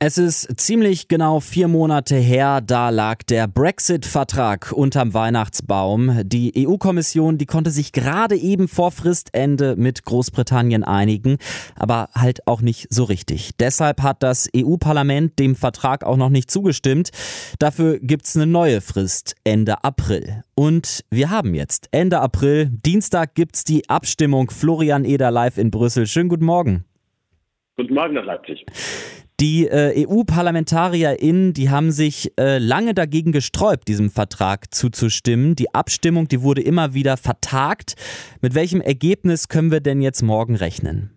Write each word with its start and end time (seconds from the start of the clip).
Es 0.00 0.16
ist 0.16 0.60
ziemlich 0.60 1.08
genau 1.08 1.40
vier 1.40 1.66
Monate 1.66 2.14
her, 2.14 2.60
da 2.60 2.90
lag 2.90 3.24
der 3.24 3.48
Brexit-Vertrag 3.48 4.70
unterm 4.70 5.12
Weihnachtsbaum. 5.12 6.20
Die 6.22 6.52
EU-Kommission, 6.56 7.36
die 7.36 7.46
konnte 7.46 7.70
sich 7.70 7.90
gerade 7.90 8.36
eben 8.36 8.68
vor 8.68 8.92
Fristende 8.92 9.74
mit 9.74 10.04
Großbritannien 10.04 10.84
einigen, 10.84 11.38
aber 11.74 12.10
halt 12.14 12.46
auch 12.46 12.60
nicht 12.60 12.94
so 12.94 13.02
richtig. 13.02 13.56
Deshalb 13.58 14.00
hat 14.00 14.22
das 14.22 14.48
EU-Parlament 14.56 15.36
dem 15.40 15.56
Vertrag 15.56 16.04
auch 16.04 16.16
noch 16.16 16.30
nicht 16.30 16.48
zugestimmt. 16.48 17.10
Dafür 17.58 17.98
gibt's 17.98 18.36
eine 18.36 18.46
neue 18.46 18.80
Frist, 18.80 19.34
Ende 19.42 19.82
April. 19.82 20.44
Und 20.54 21.04
wir 21.10 21.30
haben 21.30 21.56
jetzt 21.56 21.88
Ende 21.90 22.20
April, 22.20 22.70
Dienstag 22.70 23.34
gibt's 23.34 23.64
die 23.64 23.88
Abstimmung. 23.88 24.50
Florian 24.52 25.04
Eder 25.04 25.32
live 25.32 25.58
in 25.58 25.72
Brüssel. 25.72 26.06
Schönen 26.06 26.28
guten 26.28 26.44
Morgen. 26.44 26.84
Guten 27.76 27.94
Morgen 27.94 28.14
nach 28.14 28.24
Leipzig. 28.24 28.64
Die 29.40 29.68
äh, 29.68 30.04
EU-ParlamentarierInnen, 30.04 31.52
die 31.52 31.70
haben 31.70 31.92
sich 31.92 32.32
äh, 32.40 32.58
lange 32.58 32.92
dagegen 32.92 33.30
gesträubt, 33.30 33.86
diesem 33.86 34.10
Vertrag 34.10 34.74
zuzustimmen. 34.74 35.54
Die 35.54 35.72
Abstimmung, 35.72 36.26
die 36.26 36.42
wurde 36.42 36.60
immer 36.60 36.92
wieder 36.92 37.16
vertagt. 37.16 37.94
Mit 38.42 38.56
welchem 38.56 38.80
Ergebnis 38.80 39.46
können 39.46 39.70
wir 39.70 39.78
denn 39.78 40.00
jetzt 40.00 40.22
morgen 40.22 40.56
rechnen? 40.56 41.12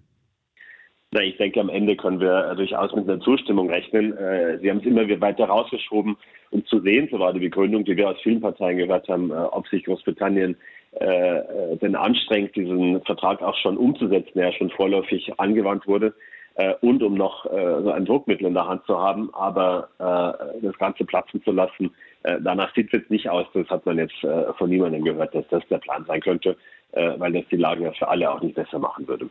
Na, 1.11 1.23
ich 1.23 1.35
denke, 1.37 1.61
am 1.61 1.69
Ende 1.69 1.95
können 1.95 2.19
wir 2.19 2.53
durchaus 2.53 2.93
mit 2.93 3.09
einer 3.09 3.19
Zustimmung 3.21 3.71
rechnen. 3.71 4.15
Äh, 4.15 4.59
Sie 4.59 4.69
haben 4.69 4.77
es 4.77 4.85
immer 4.85 5.09
weiter 5.19 5.45
rausgeschoben, 5.45 6.15
um 6.51 6.63
zu 6.67 6.79
sehen, 6.81 7.07
so 7.09 7.17
war 7.17 7.33
die 7.33 7.39
Begründung, 7.39 7.85
die 7.85 7.97
wir 7.97 8.09
aus 8.09 8.21
vielen 8.21 8.39
Parteien 8.39 8.77
gehört 8.77 9.09
haben, 9.09 9.31
äh, 9.31 9.33
ob 9.33 9.67
sich 9.67 9.83
Großbritannien 9.83 10.55
äh, 10.99 11.05
äh, 11.05 11.77
denn 11.77 11.95
anstrengt, 11.95 12.55
diesen 12.55 13.01
Vertrag 13.01 13.41
auch 13.41 13.57
schon 13.63 13.77
umzusetzen, 13.77 14.33
der 14.35 14.51
ja 14.51 14.53
schon 14.53 14.69
vorläufig 14.69 15.39
angewandt 15.39 15.87
wurde 15.87 16.13
äh, 16.55 16.73
und 16.81 17.01
um 17.03 17.15
noch 17.15 17.45
äh, 17.45 17.81
so 17.81 17.91
ein 17.91 18.05
Druckmittel 18.05 18.47
in 18.47 18.53
der 18.53 18.67
Hand 18.67 18.85
zu 18.85 18.97
haben, 18.99 19.33
aber 19.33 19.89
äh, 19.99 20.61
das 20.61 20.77
Ganze 20.77 21.05
platzen 21.05 21.43
zu 21.43 21.51
lassen, 21.51 21.91
äh, 22.23 22.37
danach 22.41 22.73
sieht 22.75 22.87
es 22.87 22.99
jetzt 22.99 23.11
nicht 23.11 23.29
aus. 23.29 23.47
Das 23.53 23.67
hat 23.69 23.85
man 23.85 23.97
jetzt 23.97 24.23
äh, 24.23 24.53
von 24.57 24.69
niemandem 24.69 25.03
gehört, 25.03 25.33
dass 25.33 25.47
das 25.49 25.63
der 25.69 25.79
Plan 25.79 26.05
sein 26.07 26.21
könnte, 26.21 26.57
äh, 26.91 27.13
weil 27.17 27.31
das 27.33 27.43
die 27.49 27.57
Lage 27.57 27.83
ja 27.83 27.91
für 27.93 28.07
alle 28.07 28.29
auch 28.31 28.41
nicht 28.41 28.55
besser 28.55 28.79
machen 28.79 29.07
würde. 29.07 29.29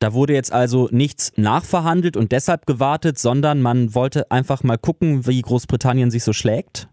Da 0.00 0.12
wurde 0.12 0.34
jetzt 0.34 0.52
also 0.52 0.88
nichts 0.90 1.32
nachverhandelt 1.36 2.16
und 2.16 2.32
deshalb 2.32 2.66
gewartet, 2.66 3.18
sondern 3.18 3.62
man 3.62 3.94
wollte 3.94 4.30
einfach 4.30 4.62
mal 4.62 4.76
gucken, 4.76 5.26
wie 5.26 5.40
Großbritannien 5.40 6.10
sich 6.10 6.24
so 6.24 6.32
schlägt? 6.32 6.88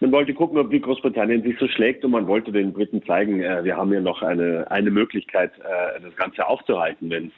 Man 0.00 0.10
wollte 0.10 0.34
gucken, 0.34 0.58
ob 0.58 0.70
wie 0.70 0.80
Großbritannien 0.80 1.42
sich 1.42 1.56
so 1.58 1.68
schlägt 1.68 2.04
und 2.04 2.10
man 2.10 2.26
wollte 2.26 2.50
den 2.50 2.72
Briten 2.72 3.04
zeigen, 3.04 3.42
äh, 3.42 3.62
wir 3.62 3.76
haben 3.76 3.92
ja 3.92 4.00
noch 4.00 4.22
eine, 4.22 4.70
eine 4.70 4.90
Möglichkeit, 4.90 5.52
äh, 5.58 6.00
das 6.00 6.16
Ganze 6.16 6.46
aufzuhalten, 6.46 7.10
wenn 7.10 7.26
es 7.26 7.32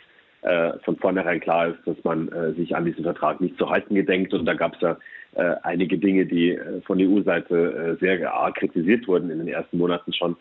äh, 0.45 0.79
von 0.85 0.97
vornherein 0.97 1.41
klar 1.41 1.69
ist, 1.69 1.79
dass 1.87 1.97
man 2.05 2.29
äh, 2.29 2.53
sich 2.53 2.77
an 2.77 2.85
diesen 2.85 3.05
Vertrag 3.05 3.41
nicht 3.41 3.57
zu 3.59 3.69
halten 3.69 3.95
gedenkt. 3.95 4.35
Und 4.35 4.45
da 4.45 4.55
gab 4.55 4.75
es 4.75 4.81
ja 4.83 4.97
äh, 5.35 5.57
einige 5.63 5.99
Dinge, 5.99 6.27
die 6.27 6.51
äh, 6.51 6.81
von 6.83 7.01
EU-Seite 7.01 7.97
äh, 7.99 8.01
sehr 8.01 8.33
arg 8.33 8.57
kritisiert 8.57 9.09
wurden 9.09 9.31
in 9.31 9.39
den 9.39 9.49
ersten 9.49 9.79
Monaten 9.79 10.13
schon. 10.13 10.37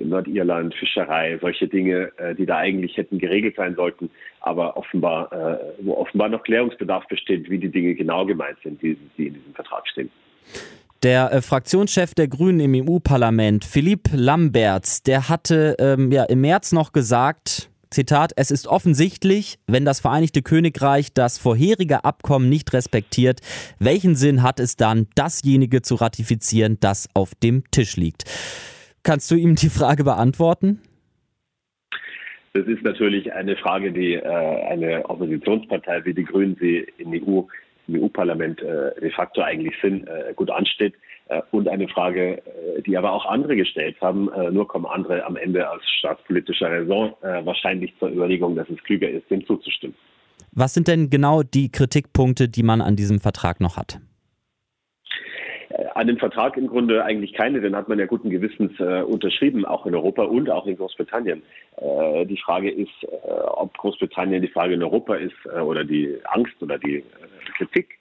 Nordirland, 0.00 0.74
Fischerei, 0.74 1.38
solche 1.40 1.68
Dinge, 1.68 2.10
die 2.36 2.46
da 2.46 2.56
eigentlich 2.56 2.96
hätten 2.96 3.18
geregelt 3.18 3.54
sein 3.54 3.76
sollten, 3.76 4.10
aber 4.40 4.76
offenbar, 4.76 5.30
wo 5.82 5.94
offenbar 5.94 6.28
noch 6.30 6.42
Klärungsbedarf 6.42 7.06
besteht, 7.06 7.48
wie 7.50 7.58
die 7.58 7.68
Dinge 7.68 7.94
genau 7.94 8.26
gemeint 8.26 8.56
sind, 8.64 8.82
die, 8.82 8.96
die 9.16 9.28
in 9.28 9.34
diesem 9.34 9.54
Vertrag 9.54 9.86
stehen. 9.86 10.10
Der 11.02 11.32
äh, 11.32 11.40
Fraktionschef 11.40 12.12
der 12.14 12.28
Grünen 12.28 12.60
im 12.60 12.86
EU-Parlament, 12.86 13.64
Philipp 13.64 14.08
Lamberts, 14.12 15.02
der 15.02 15.30
hatte 15.30 15.74
ähm, 15.78 16.12
ja, 16.12 16.24
im 16.24 16.42
März 16.42 16.72
noch 16.72 16.92
gesagt, 16.92 17.69
Zitat, 17.90 18.32
es 18.36 18.52
ist 18.52 18.68
offensichtlich, 18.68 19.58
wenn 19.66 19.84
das 19.84 19.98
Vereinigte 19.98 20.42
Königreich 20.42 21.12
das 21.12 21.38
vorherige 21.38 22.04
Abkommen 22.04 22.48
nicht 22.48 22.72
respektiert, 22.72 23.40
welchen 23.80 24.14
Sinn 24.14 24.44
hat 24.44 24.60
es 24.60 24.76
dann, 24.76 25.08
dasjenige 25.16 25.82
zu 25.82 25.96
ratifizieren, 25.96 26.78
das 26.80 27.08
auf 27.14 27.34
dem 27.34 27.64
Tisch 27.72 27.96
liegt? 27.96 28.24
Kannst 29.02 29.28
du 29.30 29.34
ihm 29.34 29.56
die 29.56 29.70
Frage 29.70 30.04
beantworten? 30.04 30.80
Das 32.52 32.66
ist 32.66 32.82
natürlich 32.82 33.32
eine 33.32 33.56
Frage, 33.56 33.92
die 33.92 34.14
äh, 34.14 34.22
eine 34.22 35.08
Oppositionspartei 35.08 36.04
wie 36.04 36.14
die 36.14 36.24
Grünen 36.24 36.56
sie 36.60 36.86
in 36.98 37.12
EU, 37.12 37.42
im 37.92 38.02
EU-Parlament 38.02 38.62
äh, 38.62 39.00
de 39.00 39.10
facto 39.10 39.42
eigentlich 39.42 39.74
sind, 39.82 40.06
äh, 40.06 40.32
gut 40.34 40.50
ansteht. 40.50 40.94
Äh, 41.30 41.42
und 41.52 41.68
eine 41.68 41.88
Frage, 41.88 42.38
äh, 42.38 42.82
die 42.82 42.96
aber 42.96 43.12
auch 43.12 43.24
andere 43.26 43.56
gestellt 43.56 43.96
haben. 44.00 44.30
Äh, 44.32 44.50
nur 44.50 44.66
kommen 44.66 44.86
andere 44.86 45.24
am 45.24 45.36
Ende 45.36 45.70
aus 45.70 45.80
staatspolitischer 45.98 46.70
Raison 46.70 47.14
wahrscheinlich 47.20 47.92
zur 47.98 48.10
Überlegung, 48.10 48.56
dass 48.56 48.68
es 48.68 48.82
klüger 48.84 49.08
ist, 49.08 49.30
dem 49.30 49.44
zuzustimmen. 49.46 49.94
Was 50.52 50.74
sind 50.74 50.88
denn 50.88 51.10
genau 51.10 51.42
die 51.42 51.70
Kritikpunkte, 51.70 52.48
die 52.48 52.62
man 52.62 52.80
an 52.80 52.96
diesem 52.96 53.20
Vertrag 53.20 53.60
noch 53.60 53.76
hat? 53.76 54.00
An 56.00 56.06
dem 56.06 56.16
Vertrag 56.16 56.56
im 56.56 56.66
Grunde 56.66 57.04
eigentlich 57.04 57.34
keine, 57.34 57.60
den 57.60 57.76
hat 57.76 57.90
man 57.90 57.98
ja 57.98 58.06
guten 58.06 58.30
Gewissens 58.30 58.72
äh, 58.80 59.02
unterschrieben, 59.02 59.66
auch 59.66 59.84
in 59.84 59.94
Europa 59.94 60.22
und 60.22 60.48
auch 60.48 60.66
in 60.66 60.78
Großbritannien. 60.78 61.42
Äh, 61.76 62.24
die 62.24 62.38
Frage 62.38 62.70
ist, 62.70 62.88
äh, 63.02 63.06
ob 63.26 63.76
Großbritannien 63.76 64.40
die 64.40 64.48
Frage 64.48 64.72
in 64.72 64.82
Europa 64.82 65.16
ist 65.16 65.36
oder 65.62 65.84
die 65.84 66.16
Angst 66.24 66.54
oder 66.62 66.78
die 66.78 67.04
Kritik 67.58 67.98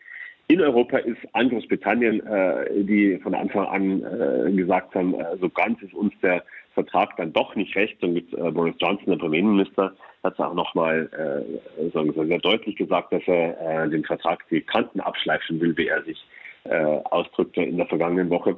in 0.48 0.62
Europa 0.62 1.00
ist 1.00 1.18
an 1.34 1.50
Großbritannien, 1.50 2.26
äh, 2.26 2.84
die 2.86 3.20
von 3.22 3.36
Anfang 3.36 3.66
an 3.66 4.48
äh, 4.48 4.50
gesagt 4.54 4.96
haben, 4.96 5.20
äh, 5.20 5.36
so 5.42 5.50
ganz 5.50 5.82
ist 5.82 5.94
uns 5.94 6.14
der 6.22 6.46
Vertrag 6.76 7.18
dann 7.18 7.34
doch 7.34 7.54
nicht 7.56 7.76
recht. 7.76 8.02
Und 8.02 8.14
mit 8.14 8.32
äh, 8.32 8.50
Boris 8.50 8.76
Johnson, 8.80 9.08
der 9.08 9.18
Premierminister, 9.18 9.94
hat 10.24 10.34
es 10.36 10.40
auch 10.40 10.54
nochmal 10.54 11.10
äh, 11.12 11.90
sehr 11.92 12.40
deutlich 12.40 12.78
gesagt, 12.78 13.12
dass 13.12 13.24
er 13.28 13.84
äh, 13.84 13.90
den 13.90 14.06
Vertrag 14.06 14.48
die 14.48 14.62
Kanten 14.62 15.02
abschleifen 15.02 15.60
will, 15.60 15.76
wie 15.76 15.88
er 15.88 16.02
sich 16.04 16.18
äh, 16.18 16.40
ausdrückte 16.70 17.64
in 17.64 17.78
der 17.78 17.88
vergangenen 17.88 18.30
Woche. 18.30 18.56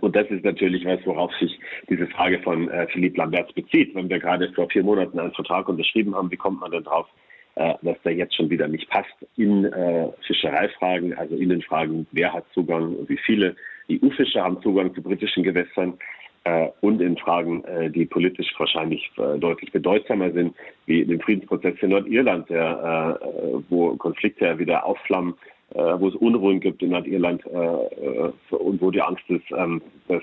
Und 0.00 0.14
das 0.14 0.28
ist 0.28 0.44
natürlich 0.44 0.84
was, 0.84 1.00
worauf 1.06 1.32
sich 1.36 1.58
diese 1.88 2.06
Frage 2.08 2.38
von 2.40 2.68
äh, 2.68 2.86
Philippe 2.88 3.16
Lamberts 3.16 3.52
bezieht. 3.54 3.94
Wenn 3.94 4.10
wir 4.10 4.18
gerade 4.18 4.52
vor 4.52 4.68
vier 4.68 4.82
Monaten 4.82 5.18
einen 5.18 5.32
Vertrag 5.32 5.68
unterschrieben 5.68 6.14
haben, 6.14 6.30
wie 6.30 6.36
kommt 6.36 6.60
man 6.60 6.70
denn 6.70 6.84
drauf, 6.84 7.06
äh, 7.54 7.74
dass 7.80 7.96
der 8.02 8.14
jetzt 8.14 8.36
schon 8.36 8.50
wieder 8.50 8.68
nicht 8.68 8.90
passt 8.90 9.14
in 9.36 9.64
äh, 9.64 10.08
Fischereifragen, 10.26 11.16
also 11.16 11.34
in 11.34 11.48
den 11.48 11.62
Fragen, 11.62 12.06
wer 12.12 12.32
hat 12.32 12.44
Zugang 12.52 12.94
und 12.94 13.08
wie 13.08 13.16
viele 13.16 13.56
EU-Fischer 13.90 14.44
haben 14.44 14.60
Zugang 14.60 14.94
zu 14.94 15.02
britischen 15.02 15.42
Gewässern 15.42 15.98
äh, 16.44 16.68
und 16.82 17.00
in 17.00 17.16
Fragen, 17.16 17.64
äh, 17.64 17.90
die 17.90 18.04
politisch 18.04 18.52
wahrscheinlich 18.58 19.10
äh, 19.16 19.38
deutlich 19.38 19.72
bedeutsamer 19.72 20.30
sind, 20.32 20.54
wie 20.84 21.06
den 21.06 21.22
Friedensprozess 21.22 21.76
in 21.80 21.90
Nordirland, 21.90 22.50
der, 22.50 23.18
äh, 23.22 23.62
wo 23.70 23.96
Konflikte 23.96 24.44
ja 24.44 24.58
wieder 24.58 24.84
aufflammen, 24.84 25.34
wo 25.72 26.08
es 26.08 26.14
Unruhen 26.16 26.60
gibt 26.60 26.82
in 26.82 26.90
Nordirland 26.90 27.44
und 27.46 28.80
wo 28.80 28.90
die 28.90 29.02
Angst 29.02 29.24
ist, 29.28 29.44
ähm, 29.56 29.80
dass 30.08 30.22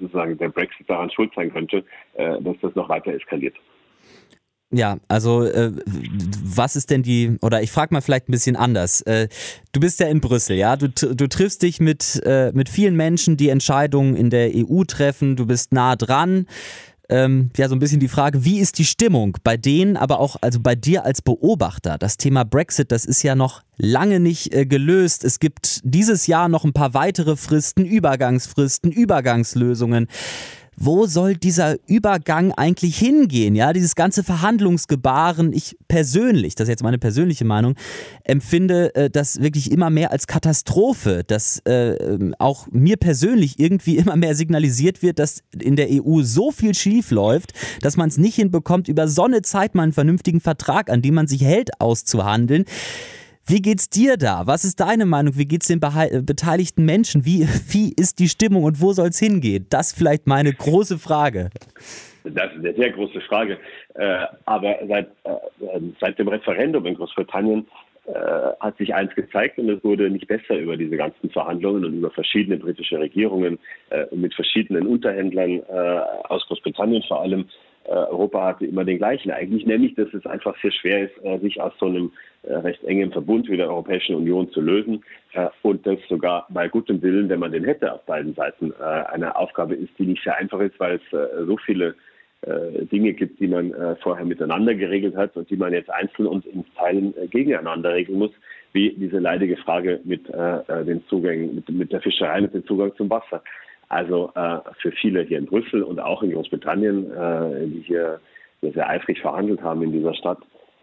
sozusagen 0.00 0.36
der 0.38 0.48
Brexit 0.48 0.88
daran 0.88 1.10
schuld 1.10 1.32
sein 1.34 1.52
könnte, 1.52 1.84
dass 2.16 2.56
das 2.60 2.74
noch 2.74 2.88
weiter 2.88 3.12
eskaliert. 3.12 3.54
Ja, 4.72 4.98
also 5.08 5.44
äh, 5.44 5.72
was 5.84 6.76
ist 6.76 6.90
denn 6.90 7.02
die, 7.02 7.38
oder 7.42 7.60
ich 7.60 7.72
frage 7.72 7.92
mal 7.92 8.00
vielleicht 8.00 8.28
ein 8.28 8.32
bisschen 8.32 8.54
anders. 8.54 9.00
Äh, 9.02 9.28
du 9.72 9.80
bist 9.80 9.98
ja 9.98 10.06
in 10.06 10.20
Brüssel, 10.20 10.56
ja? 10.56 10.76
Du, 10.76 10.88
du 10.88 11.28
triffst 11.28 11.62
dich 11.62 11.80
mit, 11.80 12.22
äh, 12.24 12.52
mit 12.52 12.68
vielen 12.68 12.94
Menschen, 12.94 13.36
die 13.36 13.48
Entscheidungen 13.48 14.14
in 14.14 14.30
der 14.30 14.52
EU 14.54 14.84
treffen, 14.84 15.34
du 15.34 15.44
bist 15.46 15.72
nah 15.72 15.96
dran. 15.96 16.46
Ähm, 17.10 17.50
ja, 17.56 17.68
so 17.68 17.74
ein 17.74 17.80
bisschen 17.80 17.98
die 17.98 18.08
Frage, 18.08 18.44
wie 18.44 18.60
ist 18.60 18.78
die 18.78 18.84
Stimmung 18.84 19.36
bei 19.42 19.56
denen, 19.56 19.96
aber 19.96 20.20
auch 20.20 20.36
also 20.40 20.60
bei 20.60 20.76
dir 20.76 21.04
als 21.04 21.22
Beobachter? 21.22 21.98
Das 21.98 22.16
Thema 22.16 22.44
Brexit, 22.44 22.92
das 22.92 23.04
ist 23.04 23.24
ja 23.24 23.34
noch 23.34 23.62
lange 23.76 24.20
nicht 24.20 24.54
äh, 24.54 24.64
gelöst. 24.64 25.24
Es 25.24 25.40
gibt 25.40 25.80
dieses 25.82 26.28
Jahr 26.28 26.48
noch 26.48 26.64
ein 26.64 26.72
paar 26.72 26.94
weitere 26.94 27.34
Fristen, 27.34 27.84
Übergangsfristen, 27.84 28.92
Übergangslösungen 28.92 30.06
wo 30.76 31.06
soll 31.06 31.36
dieser 31.36 31.76
Übergang 31.86 32.52
eigentlich 32.52 32.98
hingehen? 32.98 33.54
Ja, 33.54 33.72
dieses 33.72 33.94
ganze 33.94 34.24
Verhandlungsgebaren, 34.24 35.52
ich 35.52 35.76
persönlich, 35.88 36.54
das 36.54 36.64
ist 36.68 36.70
jetzt 36.70 36.82
meine 36.82 36.98
persönliche 36.98 37.44
Meinung, 37.44 37.74
empfinde 38.24 38.94
äh, 38.94 39.10
das 39.10 39.40
wirklich 39.40 39.70
immer 39.70 39.90
mehr 39.90 40.10
als 40.10 40.26
Katastrophe, 40.26 41.22
dass 41.26 41.60
äh, 41.66 41.92
ähm, 41.94 42.34
auch 42.38 42.66
mir 42.70 42.96
persönlich 42.96 43.58
irgendwie 43.58 43.96
immer 43.98 44.16
mehr 44.16 44.34
signalisiert 44.34 45.02
wird, 45.02 45.18
dass 45.18 45.42
in 45.60 45.76
der 45.76 45.88
EU 45.90 46.22
so 46.22 46.50
viel 46.50 46.74
schief 46.74 47.10
läuft, 47.10 47.52
dass 47.82 47.96
man 47.96 48.08
es 48.08 48.18
nicht 48.18 48.36
hinbekommt, 48.36 48.88
über 48.88 49.08
so 49.08 49.24
eine 49.24 49.42
Zeit 49.42 49.74
mal 49.74 49.82
einen 49.82 49.92
vernünftigen 49.92 50.40
Vertrag, 50.40 50.90
an 50.90 51.02
dem 51.02 51.14
man 51.14 51.26
sich 51.26 51.42
hält, 51.42 51.80
auszuhandeln. 51.80 52.64
Wie 53.50 53.60
geht's 53.60 53.90
dir 53.90 54.16
da? 54.16 54.46
Was 54.46 54.64
ist 54.64 54.78
deine 54.78 55.06
Meinung? 55.06 55.36
Wie 55.36 55.44
geht's 55.44 55.66
den 55.66 55.80
beteiligten 55.80 56.84
Menschen? 56.84 57.24
Wie, 57.24 57.48
wie 57.72 57.92
ist 57.98 58.20
die 58.20 58.28
Stimmung 58.28 58.62
und 58.62 58.80
wo 58.80 58.92
soll 58.92 59.08
es 59.08 59.18
hingehen? 59.18 59.66
Das 59.70 59.88
ist 59.88 59.98
vielleicht 59.98 60.28
meine 60.28 60.52
große 60.52 60.98
Frage. 60.98 61.50
Das 62.22 62.52
ist 62.52 62.58
eine 62.58 62.74
sehr 62.74 62.90
große 62.92 63.20
Frage. 63.22 63.58
Äh, 63.94 64.26
aber 64.44 64.76
seit, 64.86 65.08
äh, 65.24 65.80
seit 66.00 66.16
dem 66.20 66.28
Referendum 66.28 66.86
in 66.86 66.94
Großbritannien 66.94 67.66
äh, 68.06 68.12
hat 68.60 68.78
sich 68.78 68.94
eins 68.94 69.12
gezeigt 69.16 69.58
und 69.58 69.68
es 69.68 69.82
wurde 69.82 70.08
nicht 70.10 70.28
besser 70.28 70.56
über 70.56 70.76
diese 70.76 70.96
ganzen 70.96 71.28
Verhandlungen 71.30 71.84
und 71.84 71.94
über 71.94 72.12
verschiedene 72.12 72.56
britische 72.56 73.00
Regierungen 73.00 73.58
und 74.10 74.20
mit 74.20 74.32
verschiedenen 74.32 74.86
Unterhändlern 74.86 75.60
aus 76.28 76.46
Großbritannien 76.46 77.02
vor 77.08 77.22
allem. 77.22 77.46
Äh, 77.90 77.94
Europa 77.94 78.46
hatte 78.46 78.66
immer 78.66 78.84
den 78.84 78.98
gleichen 78.98 79.32
eigentlich, 79.32 79.66
nämlich 79.66 79.94
dass 79.96 80.14
es 80.14 80.24
einfach 80.24 80.56
sehr 80.62 80.70
schwer 80.70 81.04
ist, 81.04 81.24
äh, 81.24 81.38
sich 81.40 81.60
aus 81.60 81.72
so 81.80 81.86
einem 81.86 82.12
äh, 82.44 82.54
recht 82.54 82.84
engen 82.84 83.10
Verbund 83.10 83.48
wie 83.48 83.56
der 83.56 83.68
Europäischen 83.68 84.14
Union 84.14 84.50
zu 84.52 84.60
lösen 84.60 85.04
und 85.62 85.86
das 85.86 85.98
sogar 86.08 86.46
bei 86.50 86.66
gutem 86.66 87.00
Willen, 87.02 87.28
wenn 87.28 87.38
man 87.38 87.52
den 87.52 87.64
hätte 87.64 87.92
auf 87.92 88.04
beiden 88.04 88.34
Seiten, 88.34 88.72
eine 88.80 89.36
Aufgabe 89.36 89.76
ist, 89.76 89.90
die 89.96 90.06
nicht 90.06 90.24
sehr 90.24 90.36
einfach 90.36 90.58
ist, 90.58 90.78
weil 90.80 90.96
es 90.96 91.46
so 91.46 91.56
viele 91.58 91.94
äh, 92.42 92.86
Dinge 92.86 93.12
gibt, 93.12 93.38
die 93.38 93.48
man 93.48 93.70
äh, 93.74 93.96
vorher 93.96 94.24
miteinander 94.24 94.74
geregelt 94.74 95.14
hat 95.14 95.36
und 95.36 95.50
die 95.50 95.56
man 95.56 95.74
jetzt 95.74 95.90
einzeln 95.90 96.26
und 96.26 96.46
in 96.46 96.64
Teilen 96.74 97.14
äh, 97.18 97.26
gegeneinander 97.26 97.92
regeln 97.92 98.18
muss, 98.18 98.30
wie 98.72 98.94
diese 98.96 99.18
leidige 99.18 99.58
Frage 99.58 100.00
mit 100.04 100.26
äh, 100.30 100.84
den 100.86 101.04
Zugängen, 101.08 101.56
mit, 101.56 101.68
mit, 101.68 101.92
der 101.92 102.00
Fischerei, 102.00 102.40
mit 102.40 102.54
dem 102.54 102.64
Zugang 102.64 102.96
zum 102.96 103.10
Wasser. 103.10 103.42
Also 103.90 104.32
äh, 104.34 104.58
für 104.80 104.92
viele 104.92 105.22
hier 105.22 105.38
in 105.38 105.46
Brüssel 105.46 105.82
und 105.82 106.00
auch 106.00 106.22
in 106.22 106.32
Großbritannien, 106.32 107.10
die 107.70 107.82
hier 107.86 108.20
sehr 108.62 108.88
eifrig 108.88 109.20
verhandelt 109.20 109.62
haben 109.62 109.82
in 109.82 109.92
dieser 109.92 110.14
Stadt, 110.14 110.38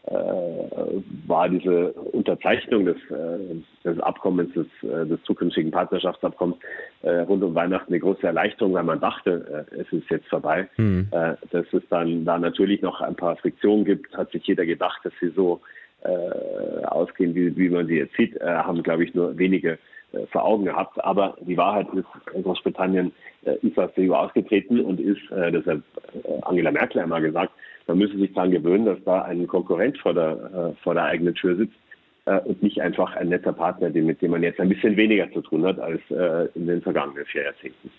äh, 0.07 1.01
war 1.27 1.49
diese 1.49 1.91
Unterzeichnung 1.91 2.85
des, 2.85 2.95
äh, 3.09 3.55
des 3.83 3.99
Abkommens, 3.99 4.53
des, 4.53 4.67
äh, 4.89 5.05
des 5.05 5.21
zukünftigen 5.23 5.69
Partnerschaftsabkommens 5.69 6.57
rund 7.03 7.43
um 7.43 7.53
Weihnachten 7.53 7.91
eine 7.91 7.99
große 7.99 8.25
Erleichterung, 8.25 8.73
weil 8.73 8.83
man 8.83 8.99
dachte, 8.99 9.65
es 9.71 9.91
ist 9.91 10.09
jetzt 10.09 10.27
vorbei. 10.27 10.67
Mhm. 10.77 11.07
Dass 11.11 11.65
es 11.71 11.83
dann 11.89 12.25
da 12.25 12.39
natürlich 12.39 12.81
noch 12.81 13.01
ein 13.01 13.15
paar 13.15 13.35
Friktionen 13.37 13.85
gibt, 13.85 14.17
hat 14.17 14.31
sich 14.31 14.45
jeder 14.47 14.65
gedacht, 14.65 14.99
dass 15.03 15.13
sie 15.21 15.29
so 15.29 15.61
ausgehen, 16.91 17.35
wie, 17.35 17.55
wie 17.57 17.69
man 17.69 17.87
sie 17.87 17.97
jetzt 17.97 18.15
sieht, 18.15 18.39
haben, 18.41 18.83
glaube 18.83 19.03
ich, 19.03 19.13
nur 19.13 19.37
wenige 19.37 19.77
vor 20.31 20.45
Augen 20.45 20.65
gehabt. 20.65 21.03
Aber 21.03 21.35
die 21.41 21.57
Wahrheit 21.57 21.87
ist, 21.93 22.05
Großbritannien 22.43 23.11
ist 23.61 23.77
aus 23.77 23.91
der 23.95 24.09
EU 24.09 24.13
ausgetreten 24.13 24.79
und 24.81 24.99
ist, 24.99 25.21
deshalb 25.31 25.83
Angela 26.43 26.71
Merkel 26.71 27.01
einmal 27.01 27.21
gesagt, 27.21 27.51
man 27.87 27.97
müsse 27.97 28.17
sich 28.17 28.33
daran 28.33 28.51
gewöhnen, 28.51 28.85
dass 28.85 28.97
da 29.05 29.21
ein 29.23 29.47
Konkurrent 29.47 29.97
vor 29.97 30.13
der, 30.13 30.73
äh, 30.75 30.83
vor 30.83 30.93
der 30.93 31.05
eigenen 31.05 31.33
Tür 31.35 31.55
sitzt 31.55 31.75
äh, 32.25 32.39
und 32.39 32.61
nicht 32.61 32.81
einfach 32.81 33.15
ein 33.15 33.29
netter 33.29 33.53
Partner, 33.53 33.89
mit 33.89 34.21
dem 34.21 34.31
man 34.31 34.43
jetzt 34.43 34.59
ein 34.59 34.69
bisschen 34.69 34.95
weniger 34.97 35.31
zu 35.31 35.41
tun 35.41 35.65
hat 35.65 35.79
als 35.79 36.01
äh, 36.09 36.47
in 36.55 36.67
den 36.67 36.81
vergangenen 36.81 37.25
vier 37.25 37.43
Jahrzehnten. 37.43 37.89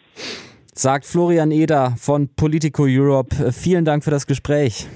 Sagt 0.75 1.07
Florian 1.07 1.51
Eder 1.51 1.95
von 1.99 2.29
Politico 2.37 2.85
Europe. 2.87 3.35
Vielen 3.53 3.85
Dank 3.85 4.05
für 4.05 4.11
das 4.11 4.27
Gespräch. 4.27 4.87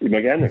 Immer 0.00 0.20
gerne. 0.20 0.50